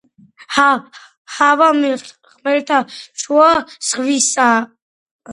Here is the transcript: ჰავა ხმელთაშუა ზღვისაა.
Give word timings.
ჰავა 1.33 1.67
ხმელთაშუა 1.73 3.51
ზღვისაა. 3.89 4.53